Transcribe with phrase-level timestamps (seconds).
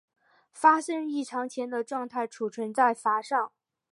[0.51, 3.51] 发生异常前的状态存储在栈上。